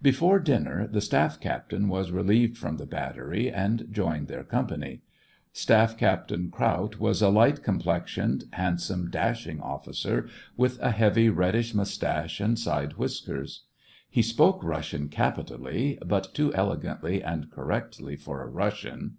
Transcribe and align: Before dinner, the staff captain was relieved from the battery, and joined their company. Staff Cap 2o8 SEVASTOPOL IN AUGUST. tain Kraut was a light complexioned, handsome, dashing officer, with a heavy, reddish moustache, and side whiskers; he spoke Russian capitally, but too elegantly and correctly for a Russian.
Before 0.00 0.38
dinner, 0.38 0.86
the 0.86 1.00
staff 1.00 1.40
captain 1.40 1.88
was 1.88 2.12
relieved 2.12 2.56
from 2.56 2.76
the 2.76 2.86
battery, 2.86 3.50
and 3.50 3.88
joined 3.90 4.28
their 4.28 4.44
company. 4.44 5.02
Staff 5.52 5.96
Cap 5.98 6.28
2o8 6.28 6.30
SEVASTOPOL 6.30 6.34
IN 6.34 6.40
AUGUST. 6.40 6.42
tain 6.46 6.50
Kraut 6.52 7.00
was 7.00 7.20
a 7.20 7.28
light 7.30 7.62
complexioned, 7.64 8.44
handsome, 8.52 9.10
dashing 9.10 9.60
officer, 9.60 10.28
with 10.56 10.78
a 10.80 10.92
heavy, 10.92 11.28
reddish 11.28 11.74
moustache, 11.74 12.38
and 12.38 12.56
side 12.56 12.92
whiskers; 12.92 13.64
he 14.08 14.22
spoke 14.22 14.62
Russian 14.62 15.08
capitally, 15.08 15.98
but 16.06 16.32
too 16.32 16.54
elegantly 16.54 17.20
and 17.20 17.50
correctly 17.50 18.14
for 18.14 18.44
a 18.44 18.48
Russian. 18.48 19.16